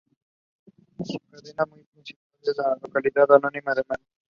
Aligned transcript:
Su 1.05 1.19
cabecera 1.29 1.63
municipal 1.67 2.25
es 2.41 2.57
la 2.57 2.75
localidad 2.81 3.29
homónima 3.29 3.75
de 3.75 3.83
Mama. 3.87 4.03